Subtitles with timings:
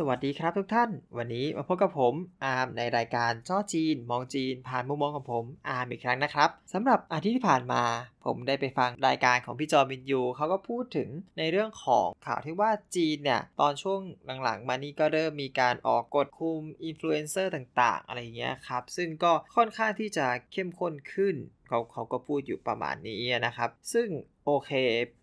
[0.00, 7.82] สวัสดีครับทุกท่าน วันนี้มาพบกับผมอาร์มในรายการจ้อจีน มองจีน ผ่านมุมมองของผมอาร์มอีกครั้งนะครับสำหรับอาทิตย์ที่ผ่านมา
[8.24, 11.08] ผมได้ไปฟังรายการของพี่จอมินยูเขาก็พูดถึง
[11.38, 14.00] ในเรื่องของข่าวที่ว่าจีนเนี่ยตอนช่วง
[14.42, 21.36] หลังๆ มานี้ก็เริ่มมีการออกกฎคุมอินฟลูเอนเซอร์ต่างๆ อะไรเงี้ยครับ ซึ่งก็ค่อนข้างที่จะเข้มข้นขึ้น
[21.68, 24.08] เขาเขาก็พูดอยู่ประมาณนี้นะครับ ซึ่ง
[24.46, 24.70] โอเค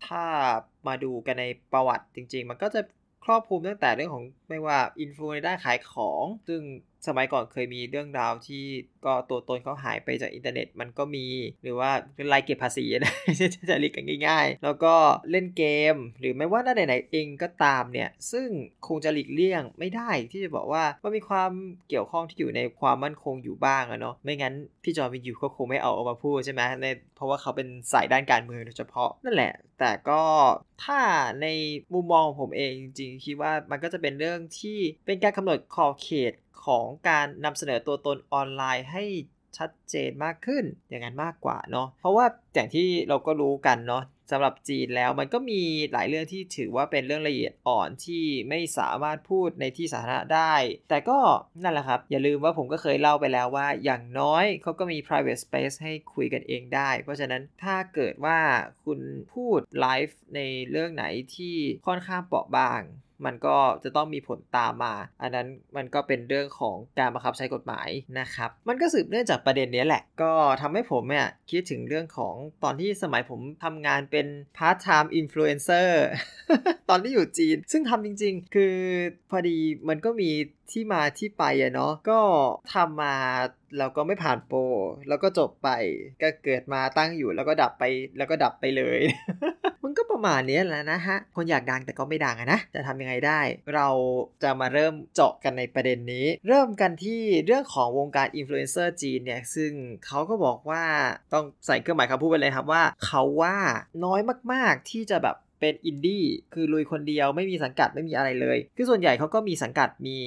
[0.08, 0.26] ถ้า
[0.88, 2.82] มาดูกันในประวัติจริง ๆ มันก็จะ
[3.26, 6.62] ครอบคลุมตั้งแต่เรื่องของไม่ว่าอินฟลูในด้านขายของ ซึ่ง
[7.08, 8.64] สมัยก่อนเคยมีเรื่องราวที่
[9.06, 11.28] ก็ตัวตนเขาหายไปจากอินเทอร์เน็ตมันก็มี
[11.64, 11.92] หรือว่า
[12.30, 13.14] ไล่เก็บภาษีนะ
[13.70, 14.96] จะเรียกกันง่าย ๆ แล้วก็
[15.32, 15.64] เล่นเก
[15.94, 18.48] ม หรือไม่ว่าด้านไหนๆเองก็ตามเนี่ย ซึ่ง
[18.88, 21.52] คงจะหลีกเลี่ยงไม่ได้ที่จะบอกว่ามันมีความ
[21.90, 26.86] เกี่ยวข้องที่อยู่ในความมั่นคงอยู่บ้างอะเนาะไม่งั้นพี่จอมินยูก็คงไม่เอาออกมาพูดใช่ไหมใน
[27.16, 30.22] เพราะว่าเขาเป็นสายด้านการเมืองโดยเฉพาะนั่นแหละ แต่ก็
[30.84, 31.00] ถ้า
[31.42, 31.48] ใน
[31.94, 36.34] มุมมองของผมเองจริงๆคิดว่ามันก็จะเป็นเรื่องที่เป็นการกำหนดขอบเขต
[36.68, 39.04] ของการนำเสนอตัวตนออนไลน์ให้
[39.58, 45.62] ชัดเจนมากขึ้นอย่างนั้นมากกว่าเนาะเพราะว่าอย่างที่เราก็รู้กันเนาะสำหรับจีนแล้วมันก็มี
[45.94, 50.54] หลายเรื่องที่ถือว่าเป็นเรื่องละเอียดอ่อนที่ไม่สามารถพูดในที่สาธารณะได้
[50.90, 51.20] แต่ก็
[51.64, 58.40] นั่นแหละครับ อย่าลืมว่าผมก็เคยเล่าไปแล้วว่า อย่างน้อยเขาก็มี private space ให้คุยกันเองได้ เพราะฉะนั้นถ้าเกิดว่า
[58.86, 59.00] คุณ
[59.34, 60.40] พูดไลฟ์ใน
[60.72, 61.56] เรื่องไหนที่
[61.88, 62.82] ค่อนข้างเปราะบาง
[63.26, 76.06] มันก็จะต้องมีผลตามมา อันนั้นมันก็เป็นเรื่องของการบังคับใช้กฎหมายนะครับ มันก็สืบเนื่องจากประเด็นนี้แหละ ก็ทำให้ผมเนี่ยคิดถึงเรื่องของตอนที่สมัยผมทำงานเป็นพาร์ทไทม์อินฟลูเอนเซอร์
[76.90, 78.76] ตอนที่อยู่จีน ซึ่งทำจริง ๆ คือ
[79.30, 79.58] พอดี
[79.90, 80.30] มันก็มี
[80.72, 82.20] ที่มาที่ไปอะเนาะก็
[82.74, 83.16] ทำมา
[83.78, 84.60] แล้วก็ไม่ผ่านโปร
[85.08, 85.70] แล้วก็จบไป
[86.22, 87.84] ก็เกิดมาตั้งอยู่แล้วก็ดับไป
[88.18, 89.00] แล้วก็ดับไปเลย
[90.16, 93.40] ประมาณนี้แหละนะฮะ คนอยากดังแต่ก็ไม่ดังอะนะ จะทำยังไงได้
[93.76, 93.88] เรา
[94.44, 99.72] จะมาเริ่มเจาะกันในประเด็นนี้ เริ่มกันที่เรื่องของวงการอินฟลูเอนเซอร์จีนเนี่ย ซึ่ง
[100.06, 100.84] เขาก็บอกว่า
[101.34, 103.58] ต้องใส่เครื่องหมายคำพูดไปเลยครับว่า เขาว่า
[104.06, 104.22] น้อย
[104.54, 110.18] มากๆที่จะแบบ เป็นอินดี้คือลุยคนเดียวไม่มีสังกัดไม่มีอะไรเลย คือส่วนใหญ่เขาก็มีสังกัดมี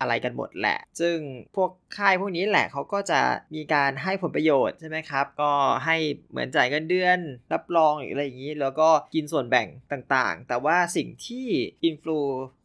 [0.00, 1.16] อะไรกันหมดแหละ ซึ่ง
[1.56, 3.20] พวกค่ายพวกนี้แหละเขาก็จะ
[3.54, 5.52] มีการให้ผลประโยชน์ใช่ไหมครับ ก็
[5.84, 5.96] ให้
[6.30, 7.18] เหมือนจ่ายเงินเดือน
[7.52, 11.46] รับรองอะไรอย่างนี้ แล้วก็กินส่วนแบ่งต่างๆ แต่ว่าสิ่งที่
[11.84, 12.18] อินฟลู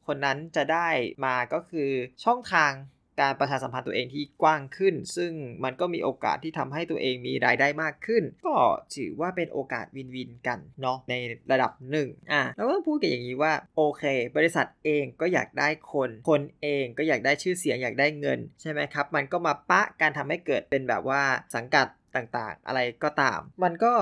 [0.08, 0.90] คนนั้นจะได้
[1.26, 1.90] มาก็คือ
[2.24, 2.72] ช่องทาง
[3.20, 5.32] การประชาสัมพันธ์ตัวเองที่กว้างขึ้น ซึ่ง
[5.64, 8.56] มันก็มีโอกาสที่ทำให้ตัวเองมีรายได้มากขึ้น ก็
[8.96, 11.14] ถือว่าเป็นโอกาสวินวินกันเนาะใน
[11.52, 14.04] ระดับหนึ่งอะแล้วก็พูดกันอย่างนี้ว่าโอเค
[14.38, 21.22] บริษัทเองก็อยากได้คน คนเองก็อยากได้ชื่อเสียงอยากได้เงินใช่ไหมครับ มันก็มาปะการทำให้เกิดเป็นแบบว่า
[21.56, 23.94] สังกัดต่างๆ อะไรก็ตาม มันก็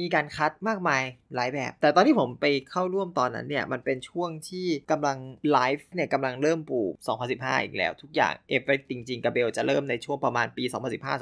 [0.00, 1.02] มีการคัดมากมาย
[1.34, 5.18] หลายแบบ แต่ตอนที่ผมไปเข้าร่วมตอนนั้นเนี่ย มันเป็นช่วงที่กำลัง
[5.52, 6.92] ไลฟ์เนี่ยกำลังเริ่มปลูก
[7.28, 10.64] 2015 อีกแล้ว ทุกอย่างเอฟเฟกจริงๆกับเบลจะเริ่มในช่วงประมาณปี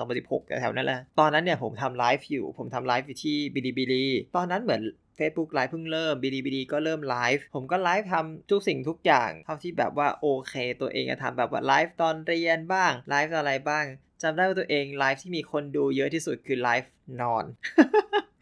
[0.01, 4.07] 2015-2016 แถวนั้นแหละตอนนั้นเนี่ยผมทำไลฟ์อยู่ ผมทำไลฟ์อยู่ที่บิลิบิลี
[4.37, 4.83] ตอนนั้นเหมือน
[5.19, 13.85] Facebook Live เพิ่งเริ่ม Bilibili ก็เริ่มไลฟ์ผมก็ไลฟ์ทำทุกสิ่งทุกอย่าง เท่าที่แบบว่าโอเค ตัวเองจะทำแบบว่าไลฟ์ตอนเรียนบ้างไลฟ์อะไรบ้าง
[14.23, 16.91] จำได้ว่าตัวเองไลฟ์ที่มีคนดูเยอะที่สุดคือไลฟ์
[17.21, 17.45] นอน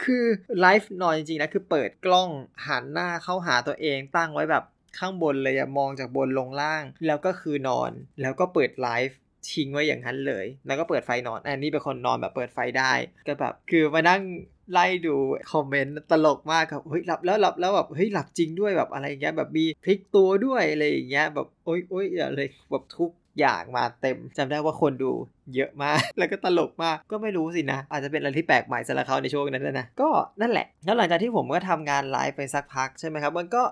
[0.05, 0.25] คือ
[0.61, 2.31] ไลฟ์นอนจริงๆนะคือเปิดกล้อง
[2.67, 4.65] หันหน้าเข้าหาตัวเองตั้งไว้แบบ
[4.99, 9.19] ข้างบนเลยอะมองจากบนลงล่าง แล้วก็คือนอนแล้วก็เปิดไลฟ์
[9.51, 12.93] ทิ้งไว้อย่างนั้นเลย แล้วก็เปิดไฟนอน อันนี้เป็นคนนอนแบบเปิดไฟได้
[13.27, 14.23] ก็แบบ คือมานั่ง
[14.73, 15.15] ไล่ดู
[15.53, 23.11] คอมเมนต์ตลกมากครับ เฮ้ยหลับแล้วหลับแล้วแบบเฮ้ยหลับจริงด้วยแบบอะไรเงี้ยแบบมีพลิกตัวด้วยอะไรอย่างเงี้ยแบบโอ๊ยโอ๊ยอะไรแบบทุก
[23.41, 25.13] อย่างมาเต็มจำได้ว่าคนดู
[25.55, 30.09] เยอะมาก แล้วก็ตลกมาก ก็ไม่รู้สินะ อาจจะเป็นอะไรที่แปลกใหม่สำหรับเขาในช่วงนั้นนะ ก็
[30.41, 33.63] นั่นแหละ แล้วหลังจากที่ผมก็ทำงานไลฟ์ไปสักพักใช่ไหมครับ มันก็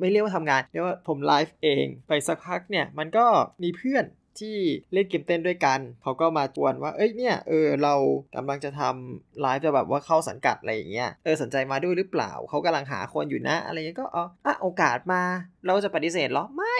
[0.00, 3.26] ไม่เรียกว่าทำงาน เรียกว่าผมไลฟ์เอง ไปสักพักเนี่ย มันก็
[3.62, 4.04] มีเพื่อน
[4.40, 4.56] ที่
[4.92, 7.94] เล่นเกมเต้นด้วยกัน เขาก็มาชวนว่า เอ้ยเนี่ยเออเรา
[8.36, 15.22] กำลังจะทำไลฟ์จะแบบว่าเข้าสังกัดอะไรอย่างเงี้ย เออสนใจมาด้วยหรือเปล่า เขากำลังหาคนอยู่นะ อะไรเงี้ยก็อ๋ออะโอกาสมา
[15.66, 16.76] เราจะปฏิเสธหรอ ไม่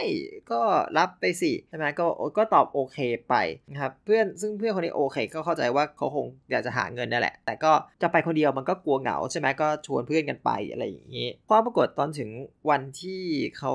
[0.50, 0.60] ก็
[0.98, 2.06] รับไปสิ ใช่ไหมก็
[2.38, 2.98] ก็ตอบโอเค
[3.28, 3.34] ไป
[3.70, 7.72] นะครับ เพื่อนซึ่งเพื่อนคนนี้โอเค ก็เข้าใจว่าเขาคงอยากจะหาเงินนั่นแหละ แต่ก็
[8.02, 12.30] จะไปคนเดียวมันก็กลัวเหงาใช่ไหมก็ชวนเพื่อนกันไปอะไรอย่างงี้ความปรากฏตอนถึง
[12.70, 13.22] วันที่
[13.58, 13.74] เขา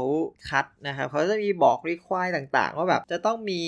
[0.50, 3.62] คัดนะครับเขาจะมีบอก require ต่างๆ ว่าแบบจะต้องมี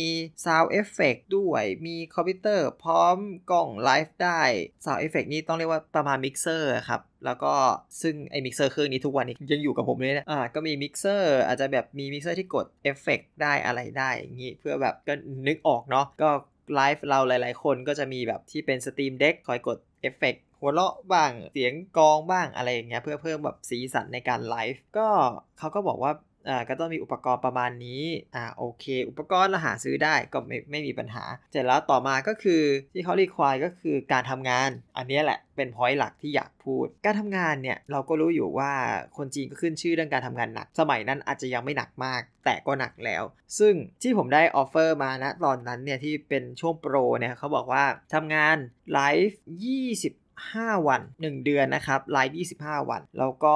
[0.45, 3.17] Sound Effect ด้วย มีคอมพิวเตอร์พร้อม
[3.51, 4.41] กล้องไลฟ์ได้
[4.85, 7.53] Sound Effect นี่ต้องเรียกว่าประมาณมิกเซอร์ครับ แล้วก็
[8.01, 15.13] ซึ่งไอ้มิกเซอร์เครื่องนี้ทุกวันนี้ยังอยู่กับผมเลยนะอ่าก็มีมิกเซอร์อาจจะแบบมีมิกเซอร์ที่กดเอฟเฟกต์ได้อะไรได้อย่างนี้เพื่อแบบก็
[15.47, 16.29] นึกออกเนาะก็
[16.75, 25.07] ไลฟ์เราหลายๆ คนก็จะมีแบบที่เป็น Stream Deck คอยกดเอฟเฟกต์หัวเราะบ้างเสียงกลองบ้างอะไรอย่างเงี้ยเพื่อเพิ่มแบบสีสันในการไลฟ์ก็
[25.59, 26.11] เขาก็บอกว่า
[26.49, 28.03] อ่าก็ต้องมีอุปกรณ์ประมาณนี้
[28.35, 32.61] อ่าโอเค อุปกรณ์เราหาซื้อได้ก็ไม่ไม่มีปัญหาเสร็จแล้วต่อมาก็คือ
[32.93, 38.71] ที่เขา require ก็คือการทำงาน อันนี้แหละเป็น point หลักที่อยากพูด การทำงานเนี่ยเราก็รู้อยู่ว่า
[39.17, 43.23] คนจีนก็ขึ้นชื่อเรื่องการทำงานหนัก สมัยนั้นอาจจะยังไม่หนักมาก แต่ก็หนักแล้ว
[43.59, 48.57] ซึ่งที่ผมได้ offer มานะตอนนั้นเนี่ยที่เป็นช่วงโปรเนี่ยเขาบอกว่าทำงาน
[48.93, 49.39] ไลฟ์
[50.13, 53.55] 20 5 วัน 1 เดือนนะครับไลฟ์25 วัน แล้วก็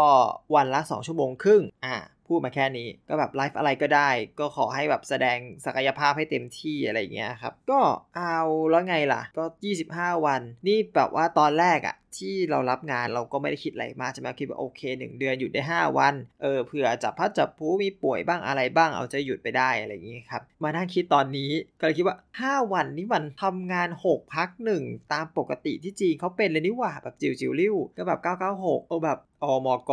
[0.56, 1.96] วันละ 2 ชั่วโมงครึ่งอ่า
[2.30, 4.10] พูดมาแค่นี้ ก็แบบไลฟ์อะไรก็ได้
[4.40, 7.82] ก็ขอให้แบบแสดงศักยภาพให้เต็มที่อะไรเงี้ยครับ ก็
[8.16, 8.40] เอา
[8.70, 9.44] แล้วไงล่ะ ก็
[9.84, 24.50] 25 วัน นี่แบบว่าตอนแรกอะที่เรารับงานเราก็ไม่ได้คิดอะไรมากใช่ไหมคิดว่าโอเค 1 เดือนหยุดได้ 5 วันเออเผื่อจับพัดจับผู้มีป่วยบ้างอะไรบ้างเอาจะหยุดไปได้อะไรอย่างงี้ครับมานั่งคิดตอนนี้ก็เลยคิดว่า 5 วันนี้มันทำงาน 6 พัก
[24.82, 29.92] 1ตามปกติที่จีนเขาเป็นเลยนี่หว่าแบบ九九六ก็แบบ 996โอ้แบบ OMG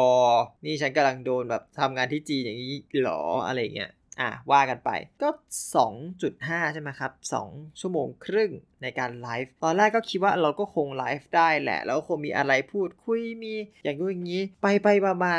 [0.65, 2.73] นี่ฉันกำลังโดนแบบทำงานที่จีนอย่างนี้
[3.05, 3.91] หรออะไรเงี้ย
[4.21, 4.91] อะว่ากันไป
[5.23, 5.29] ก็
[5.75, 8.51] 2.5 ใช่ไหมครับ 2 ชั่วโมงครึ่ง
[8.83, 13.55] ในการไลฟ์ตอนแรกก็คิดว่าเราก็คงไลฟ์ได้แหละ แล้วคงมีอะไรพูดคุยมี
[13.85, 15.35] อย่างนู้นอย่างนี้ ไปไปมามา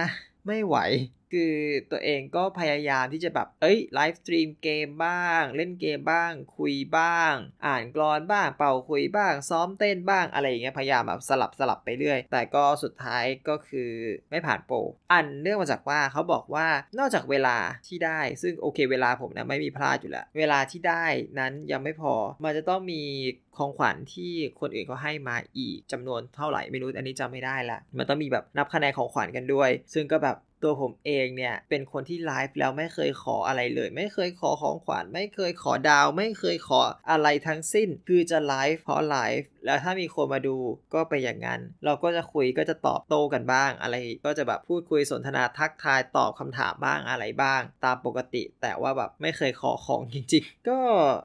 [0.47, 0.77] ไม่ไหว
[1.33, 1.53] คือ
[1.91, 7.33] ตัวเองก็พยายามที่จะแบบ เอ้ยไลฟ์สตรีมเกมบ้าง เล่นเกมบ้าง คุยบ้าง
[7.65, 13.91] อ่านกรอนบ้าง เป่าคุยบ้าง ซ้อมเต้นบ้างอะไรอย่างเงี้ยพยายามแบบสลับสลับไปเรื่อย แต่ก็สุดท้ายก็คือ
[14.29, 14.77] ไม่ผ่านโปร
[15.11, 16.67] อันเนื่องมาจากว่าเขาบอกว่า
[16.99, 17.57] นอกจากเวลา
[17.87, 21.05] ที่ได้ ซึ่งโอเคเวลาผมนะไม่มีพลาดอยู่แล้ว เวลาที่ได้
[21.39, 22.13] นั้นยังไม่พอ
[22.43, 23.03] มันจะต้องมี
[23.57, 36.79] ของขวัญที่คนอื่นเขาให้มาอีกจำนวนเท่าไหร่ไม่รู้อันนี้จำไม่ได้ละมันต้องมีแบบนับคะแนนของขวัญกันด้วย ซึ่งก็แบบ ตัวผมเองเนี่ย เป็นคนที่ไลฟ์แล้วไม่เคยขออะไรเลย ไม่เคยขอของขวัญไม่เคยขอดาว ไม่เคยขอ
[37.11, 40.57] อะไรทั้งสิ้น คือจะไลฟ์เพราะไลฟ์แล้วถ้ามีคนมาดู
[40.93, 43.95] ก็ไปอย่างนั้น เราก็จะคุยก็จะตอบโต้กันบ้างอะไร
[44.25, 50.77] ก็จะแบบพูดคุยสนทนาทักทายตอบคำถามบ้างอะไรบ้าง ตามปกติ แต่ว่าแบบไม่เคยขอของจริงๆ ก็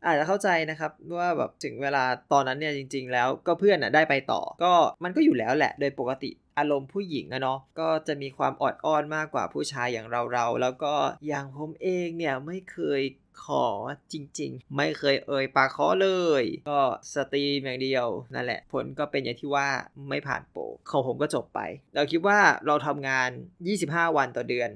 [0.07, 4.73] อาจจะเข้าใจนะครับว่าแบบถึงเวลาตอนนั้นเนี่ยจริง ๆ แล้วก็เพื่อนอะได้ไปต่อ ก็
[5.05, 10.95] มันก็อยู่แล้วแหละ โดยปกติ อารมณ์ผู้หญิงอะเนาะก็จะมีความอดอ้อนมากกว่าผู้ชายอย่างเราเราแล้วก็
[11.29, 13.03] อย่างผมเองเนี่ยไม่เคย
[13.47, 13.67] ขอ
[14.13, 16.09] จริงๆ ไม่เคยเอ่ยปากขอเล
[16.43, 16.81] ย ก็
[17.15, 19.69] สตรีมอย่างเดียวนั่นแหละ ผลก็เป็นอย่างที่ว่า
[20.09, 21.61] ไม่ผ่านโปรของผมก็จบไป
[21.95, 23.31] เราคิดว่าเราทำงาน
[23.73, 24.71] 25 วันต่อเดือน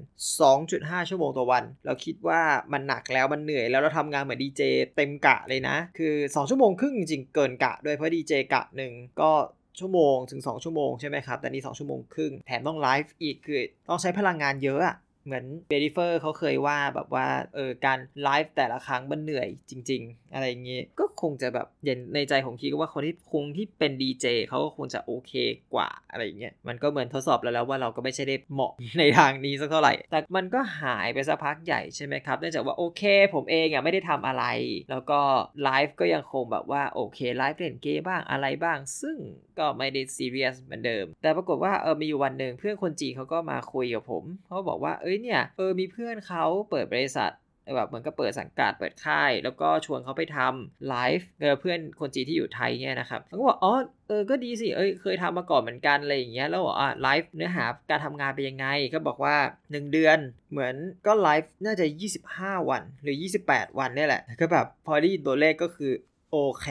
[0.51, 2.41] 2.5 ชั่วโมงต่อวัน เราคิดว่า
[2.73, 4.61] มันหนักแล้วมันเหนื่อยแล้วเราทำงานเหมือนดีเจ
[4.95, 9.31] เต็มกะเลยนะ คือ 2 ชั่วโมงครึ่งจริงเกินกะด้วยเพราะดีเจกะหนึ่งก็
[9.79, 14.95] ชั่วโมงถึง 2 ชั่วโมงใช่ไหมครับ แต่นี่ 2 ชั่วโมงครึ่ง แถมต้องไลฟ์อีกคือต้องใช้พลังงานเยอะอะ
[15.27, 25.33] เหมือนเบริเฟอร์เขาเคยว่าแบบว่าเออการไลฟ์แต่ละครั้งมันเหนื่อยจริง ๆ อะไรอย่างงี้ก็คงจะแบบเย็นในใจของคิดว่าคนที่คงที่เป็นดีเจเขาก็คงจะโอเค
[25.73, 33.03] กว่าอะไรอย่างเงี้ยมันก็เหมือนทดสอบแล้วแล้วว่าเราก็ไม่ใช่ได้เหมาะในทางนี้สักเท่าไหร่ แต่มันก็หายไปสักพักใหญ่ใช่ไหมครับเนื่องจากว่าโอเค
[33.33, 34.45] ผมเองอะไม่ได้ทำอะไร
[34.91, 35.19] แล้วก็
[35.63, 39.17] ไลฟ์ก็ยังคงแบบว่าโอเคไลฟ์เล่นเกมบ้างอะไรบ้าง ซึ่ง
[39.59, 47.31] ก็ไม่ได้ซีเรียสเหมือนเดิม แต่ปรากฏว่าเออมีอยู่วันหนึ่งเพื่อนคนจีนเขาก็มาคุยกับผมเขาบอกว่าเอ้ยเนี่ยเออมีเพื่อนเขาเปิดบริษัท
[47.75, 53.73] แบบเหมือนก็เปิดสังกัดเปิดค่าย แล้วก็ชวนเขาไปทำไลฟ์เเพื่อนคนจีนที่อยู่ไทยเนี่ยนะครับเขาก็บอกอ๋อ
[54.07, 60.17] เออก็ดีสิเอ้ยเคยทำมาก่อนเหมือนกันอะไรอย่างเงี้ยแล้วบอกอะไลฟ์เนื้อหาการทำงานเป็นยังไง ก็บอกว่า 1 เดือน
[60.51, 60.73] เหมือน
[61.05, 61.85] ก็ไลฟ์น่าจะ
[62.27, 63.15] 25 วันหรือ
[63.47, 65.91] 28 วันเนี่ยแหละ ก็แบบพอได้ยินตัวเลขก็คือ
[66.31, 66.67] โอเค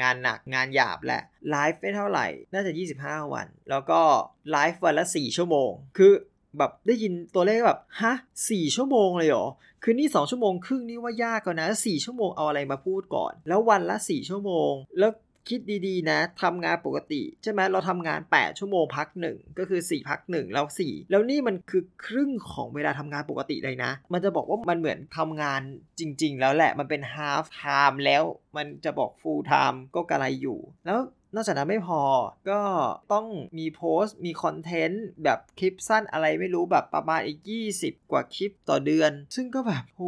[0.00, 4.00] งานหนักงานหยาบแหละไลฟ์ไม่เท่าไหร่ น่าจะ 25 วัน แล้วก็
[4.50, 6.12] ไลฟ์วันละ 4 ชั่วโมง คือ
[6.58, 8.14] แบบได้ยินตัวเลขแบบฮะ
[8.50, 9.46] สี่ชั่วโมงเลยเหรอ
[9.82, 15.12] คือนี่ 2 ชั่วโมงครึ่งนี่ว่ายากกว่านะ 4 ชั่วโมงเอาอะไรมาพูดก่อน แล้ววันละ 4 ชั่วโมง แล้ว
[15.48, 25.60] คิดดีๆนะทำงานปกติ ใช่ไหมเราทำงาน 8 ชั่วโมงพักหนึ่งก็คือ 4 พักหนึ่งแล้ว 4 แล้วนี่มันคือครึ่งของเวลาทำงานปกติเลยนะ มันจะบอกว่ามันเหมือนทำงาน
[25.98, 28.22] จริง ๆ แล้วแหละมันเป็น half time แล้ว
[28.56, 31.00] มันจะบอก full time ก็กระไรอยู่ แล้ว
[31.34, 32.00] นอกจากนั้นไม่พอ
[32.50, 32.60] ก็
[33.12, 33.26] ต้อง
[33.58, 37.38] มีโพสต์ มีคอนเทนต์ แบบคลิปสั้นอะไรไม่รู้แบบประมาณอีก
[37.74, 40.02] 20 กว่าคลิปต่อเดือน ซึ่งก็แบบโห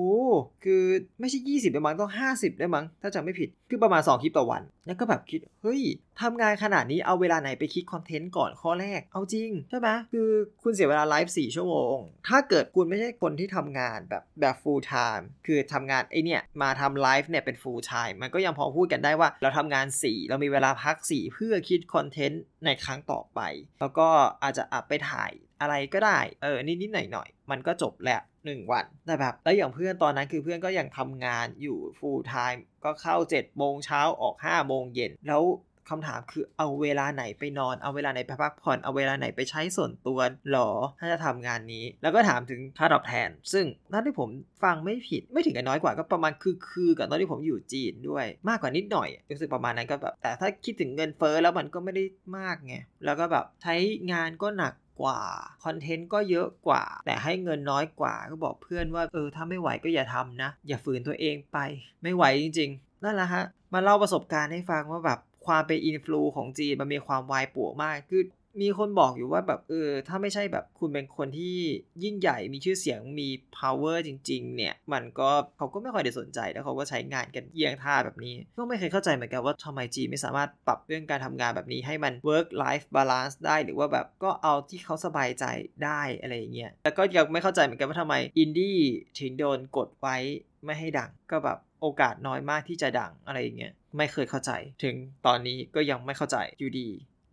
[0.65, 0.85] คือ
[1.21, 5.81] ไม่ใช่ 20ได้มั้งต้อง 50ได้มั้ง ถ้าจำไม่ผิด คือประมาณ 2 คลิปต่อวัน แล้วก็แบบคิด เฮ้ย
[6.21, 10.29] ทำงานขนาดนี้เอาเวลาไหนไปคิดคอนเทนต์ก่อนข้อแรก เอาจริง ใช่ไหมคือ
[10.63, 11.97] คุณเสียเวลาไลฟ์4ชั่วโมง
[12.29, 23.41] ถ้าเกิดคุณไม่ใช่คนที่ทำงานแบบแบบ full time คือทำงานไอเนี่ยมาทำไลฟ์เนี่ยเป็น full time มันก็ยังพอพูดกันได้ว่าเราทำงาน 4 เรามีเวลาพักีเพื่อคิดคอนเทนต์ในครั้งต่อไป
[23.81, 24.09] แล้วก็
[24.43, 35.43] อาจจะอัพไปถ่ายอะไรก็ได้ เออ นิดๆหน่อยๆ มันก็จบแหละหนึ่งวัน แต่แบบ แล้วอย่างเพื่อนตอนนั้นคือเพื่อนก็ยังทำงานอยู่ full time ก็เข้า7โมงเช้าออก5โมงเย็น แล้ว
[35.89, 40.19] คำถามคือเอาเวลาไหนไปนอน เอาเวลาไหนไปพักผ่อน เอาเวลาไหนไปใช้ส่วนตัว
[40.51, 40.71] หรอ
[41.01, 44.29] ถ้าจะทำงานนี้ แล้วก็ถามถึงค่าตอบแทน ซึ่งถ้าที่ผม
[44.65, 52.05] ฟังไม่ผิด ไม่ถึงกับน้อยกว่าก็ประมาณคือคือกับตอนที่ผมอยู่จีนด้วย มากกว่านิดหน่อย รู้สึกประมาณนั้นก็แบบ แต่ถ้าคิดถึงเงินเฟ้อแล้วมันก็ไม่ได้
[52.37, 53.75] มากไง แล้วก็แบบใช้
[54.13, 55.21] งานก็หนักกว่า
[55.65, 61.59] คอนเทนต์ก็เยอะกว่า แต่ให้เงินน้อยกว่าก็บอกเพื่อนว่าเออถ้าไม่ไหวก็อย่าทำนะ อย่าฝืนตัวเองไป
[62.03, 63.45] ไม่ไหวจริง ๆ นั่นแหละฮะ
[63.75, 68.25] มาเล่าประสบการณ์ให้ฟังว่าแบบ ความเป็นอินฟลูของจีนมันมีความวายป่วมาก คือ
[68.63, 71.57] มีคนบอกอยู่ว่าแบบเออ ถ้าไม่ใช่แบบคุณเป็นคนที่
[72.03, 73.29] ยิ่งใหญ่มีชื่อเสียงมี
[73.59, 85.45] power จริง ๆ เนี่ย มันก็เขาก็ไม่ค่อยได้สนใจแล้วเขาก็ใช้งานกันเยี่ยงท่าแบบนี้ ก็ไม่เคยเข้าใจเหมือนกันว่าทำไมจีไม่สามารถปรับเรื่องการทำงานแบบนี้ให้มัน work life balance ได้หรือว่าแบบก็เอาที่เขาสบายใจ
[85.85, 88.79] ได้อะไรอย่างเงี้ยแล้วก็ยังไม่เข้าใจเหมือนกันว่าทำไมอินดี้
[89.19, 90.17] ถึงโดนกดไว้
[90.65, 94.95] ไม่ให้ดังก็แบบโอกาสน้อยมากที่จะดังอะไรอย่างเงี้ย ไม่เคยเข้าใจ ถึง
[95.27, 96.89] ตอนนี้ก็ยังไม่เข้าใจอยู่ดี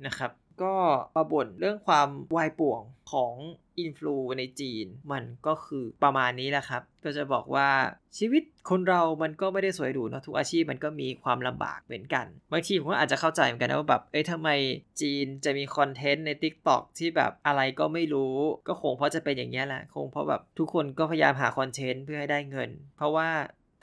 [0.06, 0.32] นะครับ
[0.64, 0.76] ก็
[1.16, 3.34] มาบ่นเรื่องความวายป่วงของ
[3.80, 7.70] อินฟลูในจีน มันก็คือประมาณนี้แหละครับ ก็จะบอกว่า
[8.18, 14.50] ชีวิตคนเรามันก็ไม่ได้สวยหรูนะทุกอาชีพมันก็มีความลำบากเหมือนกัน บางทีผมก็อาจจะเข้าใจเหมือนกันนะว่าแบบเอ้ยทำไม
[15.02, 18.36] จีนจะมีคอนเทนต์ใน Tik t o อกที่แบบอะไรก็ไม่รู้
[18.68, 23.30] ก็คงเพราะจะเป็นอย่างนี้แหละ คงเพราะแบบทุกคนก็พยายามหาคอนเทนต์เพื่อให้ได้เงิน เพราะว่า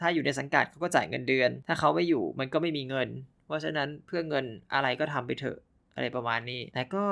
[0.05, 3.09] ถ้าอยู่ในสังกัดเขาก็จ่ายเงินเดือน ถ้าเขาไม่อยู่มันก็ไม่มีเงิน
[3.47, 4.45] เพราะฉะนั้นเพื่อเงิน
[4.75, 5.59] อะไรก็ทำไปเถอะ
[5.95, 7.05] อะไรประมาณนี้ แต่ก็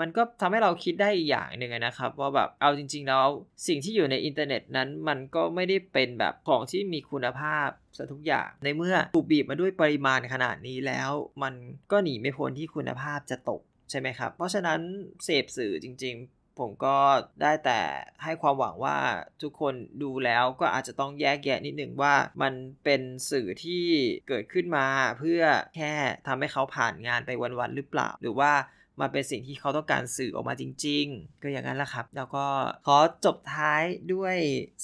[0.00, 3.26] มันก็ทำให้เราคิดได้อีกอย่างหนึ่งนะครับ ว่าแบบเอาจริง ๆ แล้ว
[3.66, 11.10] สิ่งที่อยู่ในอินเทอร์เน็ตนั้น มันก็ไม่ได้เป็นแบบของที่มีคุณภาพซะทุกอย่าง ในเมื่อถูกบีบมาด้วยปริมาณขนาดนี้แล้ว
[11.42, 11.54] มัน
[11.92, 14.80] ก็หนีไม่พ้นที่คุณภาพจะตกใช่ไหมครับ เพราะฉะนั้น
[15.24, 16.96] เสพสื่อจริง ๆ ผมก็
[17.42, 17.80] ได้แต่
[18.24, 18.96] ให้ความหวังว่า
[19.42, 23.84] ทุกคนดูแล้วก็อาจจะต้องแยกแยะนิดหนึ่งว่ามันเป็นสื่อที่
[24.28, 24.86] เกิดขึ้นมา
[25.18, 25.42] เพื่อ
[25.76, 25.92] แค่
[26.26, 28.52] ทำให้เขาผ่านงานไปวันๆหรือเปล่า หรือว่า
[29.00, 32.46] มันเป็นสิ่งที่เขาต้องการสื่อออกมาจริง ๆ ก็อย่างนั้นแหละครับ แล้วก็
[32.86, 33.82] ขอจบท้าย
[34.14, 34.36] ด้วย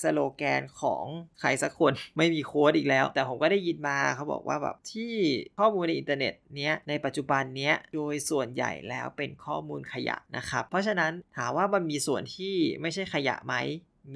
[0.02, 1.04] สโลแกนของ
[1.40, 5.12] ใครสักคนไม่มีโค้ดอีกแล้ว แต่ผมก็ได้ยินมาเขาบอกว่าแบบที่
[5.58, 13.54] ข้อมูลในอินเทอร์เน็ตเนี้ยในปัจจุบันเนี้ยโดยส่วนใหญ่แล้วเป็นข้อมูลขยะนะครับ เพราะฉะนั้นถามว่ามันมีส่วนที่ไม่ใช่ขยะไหม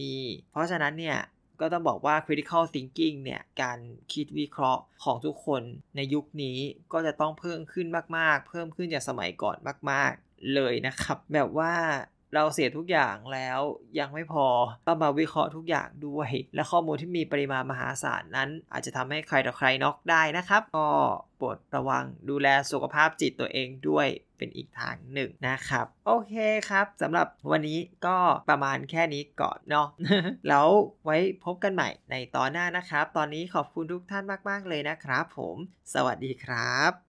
[0.00, 0.16] มี
[0.50, 1.18] เพราะฉะนั้นเนี่ย
[1.60, 3.78] ก็ต้องบอกว่า critical thinking เนี่ยการ
[4.12, 5.62] คิดวิเคราะห์ของทุกคน
[5.96, 6.58] ในยุคนี้
[6.92, 7.86] ก็จะต้องเพิ่มขึ้น
[8.16, 9.56] มากๆ เพิ่มขึ้นจากสมัยก่อน
[9.90, 11.74] มาก ๆ เลยนะครับ แบบว่า
[12.34, 13.60] เราเสียทุกอย่างแล้ว
[13.98, 14.46] ยังไม่พอ
[14.86, 20.88] ต้องมาวิเคราะห์ทุกอย่างด้วย และข้อมูลที่มีปริมาณมหาศาลนั้น อาจจะทำให้ใครต่อใครน็อกได้นะครับ ก็
[21.36, 24.08] โปรดระวังดูแลสุขภาพจิตตัวเองด้วย
[24.38, 26.34] เป็นอีกทางหนึ่งนะครับ โอเค
[26.68, 28.16] ครับสำหรับวันนี้ก็
[28.48, 29.86] ประมาณแค่นี้ก่อนเนาะ
[30.48, 30.68] แล้ว
[31.04, 35.56] ไว้พบกันใหม่ในตอนหน้านะครับ ตอนนี้ขอบคุณทุกท่านมาก ๆ เลยนะครับ ผม
[35.94, 37.07] สวัสดีครับ